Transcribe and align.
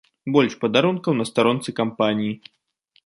Больш 0.35 0.53
падарункаў 0.63 1.17
на 1.19 1.25
старонцы 1.33 1.77
кампаніі. 1.81 2.33